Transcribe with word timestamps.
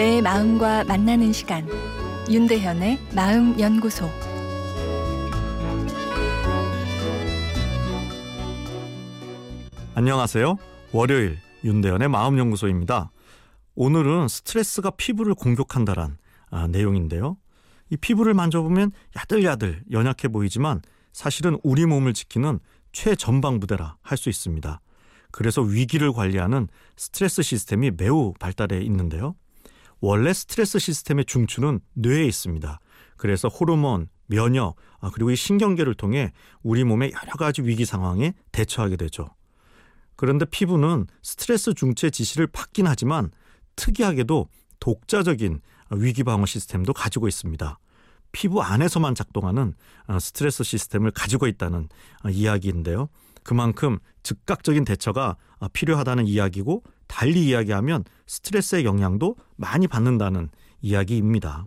내 0.00 0.22
마음과 0.22 0.84
만나는 0.84 1.30
시간 1.30 1.68
윤대현의 2.30 2.98
마음 3.14 3.60
연구소 3.60 4.08
안녕하세요. 9.94 10.56
월요일 10.92 11.36
윤대현의 11.64 12.08
마음 12.08 12.38
연구소입니다. 12.38 13.10
오늘은 13.74 14.28
스트레스가 14.28 14.88
피부를 14.92 15.34
공격한다란 15.34 16.16
아, 16.48 16.66
내용인데요. 16.66 17.36
이 17.90 17.98
피부를 17.98 18.32
만져보면 18.32 18.92
야들야들 19.16 19.82
연약해 19.90 20.28
보이지만 20.28 20.80
사실은 21.12 21.58
우리 21.62 21.84
몸을 21.84 22.14
지키는 22.14 22.60
최전방 22.92 23.60
부대라 23.60 23.98
할 24.00 24.16
수 24.16 24.30
있습니다. 24.30 24.80
그래서 25.30 25.60
위기를 25.60 26.10
관리하는 26.14 26.68
스트레스 26.96 27.42
시스템이 27.42 27.90
매우 27.98 28.32
발달해 28.40 28.80
있는데요. 28.80 29.34
원래 30.00 30.32
스트레스 30.32 30.78
시스템의 30.78 31.26
중추는 31.26 31.80
뇌에 31.94 32.24
있습니다. 32.24 32.80
그래서 33.16 33.48
호르몬, 33.48 34.08
면역, 34.26 34.76
아, 35.00 35.10
그리고 35.12 35.30
이 35.30 35.36
신경계를 35.36 35.94
통해 35.94 36.32
우리 36.62 36.84
몸의 36.84 37.12
여러 37.12 37.32
가지 37.32 37.62
위기 37.62 37.84
상황에 37.84 38.34
대처하게 38.52 38.96
되죠. 38.96 39.28
그런데 40.16 40.44
피부는 40.44 41.06
스트레스 41.22 41.74
중추의 41.74 42.10
지시를 42.12 42.46
받긴 42.46 42.86
하지만 42.86 43.30
특이하게도 43.76 44.48
독자적인 44.78 45.60
위기 45.92 46.24
방어 46.24 46.46
시스템도 46.46 46.92
가지고 46.92 47.28
있습니다. 47.28 47.78
피부 48.32 48.62
안에서만 48.62 49.14
작동하는 49.14 49.74
어, 50.06 50.18
스트레스 50.18 50.62
시스템을 50.62 51.10
가지고 51.10 51.46
있다는 51.46 51.88
어, 52.24 52.28
이야기인데요. 52.30 53.08
그만큼 53.42 53.98
즉각적인 54.22 54.84
대처가 54.84 55.36
어, 55.58 55.68
필요하다는 55.68 56.26
이야기고 56.26 56.84
달리 57.20 57.48
이야기하면 57.48 58.04
스트레스의 58.26 58.86
영향도 58.86 59.36
많이 59.56 59.86
받는다는 59.86 60.48
이야기입니다. 60.80 61.66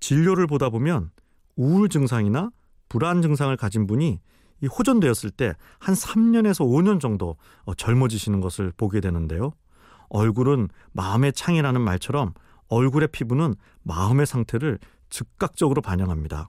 진료를 0.00 0.48
보다 0.48 0.70
보면 0.70 1.12
우울 1.54 1.88
증상이나 1.88 2.50
불안 2.88 3.22
증상을 3.22 3.56
가진 3.56 3.86
분이 3.86 4.18
이 4.62 4.66
호전되었을 4.66 5.30
때 5.30 5.54
한 5.78 5.94
3년에서 5.94 6.66
5년 6.66 6.98
정도 6.98 7.36
젊어지시는 7.76 8.40
것을 8.40 8.72
보게 8.76 9.00
되는데요. 9.00 9.52
얼굴은 10.08 10.66
마음의 10.90 11.34
창이라는 11.34 11.80
말처럼 11.80 12.34
얼굴의 12.66 13.10
피부는 13.12 13.54
마음의 13.84 14.26
상태를 14.26 14.80
즉각적으로 15.10 15.80
반영합니다. 15.80 16.48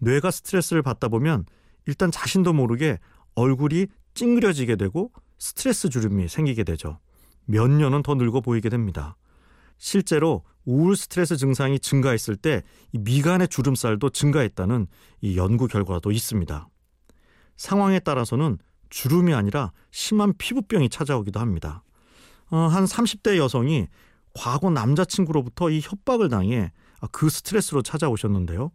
뇌가 0.00 0.30
스트레스를 0.30 0.82
받다 0.82 1.08
보면 1.08 1.46
일단 1.86 2.12
자신도 2.12 2.52
모르게 2.52 3.00
얼굴이 3.34 3.88
찡그려지게 4.14 4.76
되고 4.76 5.10
스트레스 5.40 5.88
주름이 5.88 6.28
생기게 6.28 6.62
되죠. 6.62 7.00
몇 7.50 7.68
년은 7.68 8.02
더 8.02 8.14
늙어 8.14 8.40
보이게 8.40 8.68
됩니다. 8.68 9.16
실제로 9.76 10.44
우울 10.64 10.94
스트레스 10.94 11.36
증상이 11.36 11.80
증가했을 11.80 12.36
때 12.36 12.62
미간의 12.92 13.48
주름살도 13.48 14.10
증가했다는 14.10 14.86
이 15.20 15.36
연구 15.36 15.66
결과도 15.66 16.12
있습니다. 16.12 16.68
상황에 17.56 17.98
따라서는 17.98 18.58
주름이 18.88 19.34
아니라 19.34 19.72
심한 19.90 20.32
피부병이 20.38 20.90
찾아오기도 20.90 21.40
합니다. 21.40 21.82
어, 22.50 22.56
한 22.56 22.84
30대 22.84 23.36
여성이 23.36 23.88
과거 24.34 24.70
남자친구로부터 24.70 25.70
이 25.70 25.80
협박을 25.80 26.28
당해 26.28 26.70
그 27.10 27.28
스트레스로 27.28 27.82
찾아오셨는데요. 27.82 28.70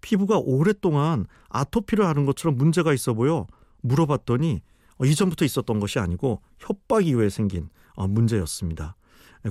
피부가 0.00 0.38
오랫동안 0.38 1.26
아토피를 1.48 2.06
하는 2.06 2.26
것처럼 2.26 2.56
문제가 2.56 2.92
있어 2.92 3.14
보여 3.14 3.46
물어봤더니 3.82 4.54
어, 4.54 4.60
이전부터 5.06 5.44
있었던 5.44 5.80
것이 5.80 5.98
아니고 5.98 6.42
협박 6.58 7.06
이후에 7.06 7.30
생긴 7.30 7.68
어, 7.94 8.06
문제였습니다. 8.06 8.96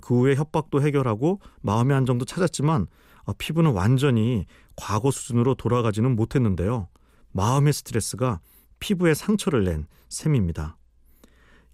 그 0.02 0.20
후에 0.20 0.36
협박도 0.36 0.82
해결하고 0.82 1.40
마음의 1.62 1.98
안정도 1.98 2.26
찾았지만 2.26 2.88
어, 3.24 3.34
피부는 3.38 3.72
완전히 3.72 4.46
과거 4.76 5.12
수준으로 5.12 5.56
돌아가지는 5.56 6.16
못했는데요. 6.16 6.88
마음의 7.32 7.74
스트레스가 7.74 8.40
피부에 8.80 9.14
상처를 9.14 9.64
낸 9.64 9.88
셈입니다. 10.10 10.78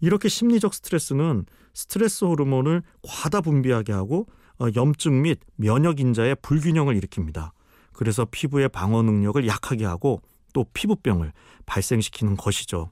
이렇게 0.01 0.27
심리적 0.27 0.73
스트레스는 0.73 1.45
스트레스 1.73 2.25
호르몬을 2.25 2.83
과다 3.01 3.41
분비하게 3.41 3.93
하고 3.93 4.27
염증 4.75 5.21
및 5.21 5.39
면역 5.55 5.99
인자의 5.99 6.35
불균형을 6.41 6.99
일으킵니다. 6.99 7.51
그래서 7.93 8.25
피부의 8.29 8.69
방어 8.69 9.01
능력을 9.01 9.47
약하게 9.47 9.85
하고 9.85 10.21
또 10.53 10.65
피부병을 10.73 11.31
발생시키는 11.65 12.35
것이죠. 12.37 12.91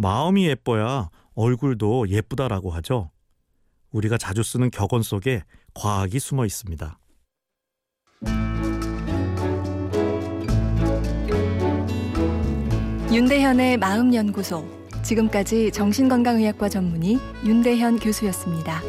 마음이 0.00 0.46
예뻐야 0.46 1.10
얼굴도 1.34 2.08
예쁘다라고 2.08 2.70
하죠. 2.70 3.10
우리가 3.92 4.16
자주 4.16 4.42
쓰는 4.42 4.70
격언 4.70 5.02
속에 5.02 5.42
과학이 5.74 6.18
숨어 6.18 6.46
있습니다. 6.46 6.98
윤대현의 13.12 13.76
마음연구소. 13.76 14.64
지금까지 15.02 15.70
정신건강의학과 15.72 16.68
전문의 16.70 17.18
윤대현 17.44 17.98
교수였습니다. 17.98 18.80